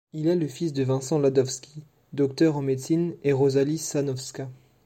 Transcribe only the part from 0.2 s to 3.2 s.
est le fils de Vincent Landowski, docteur en médecine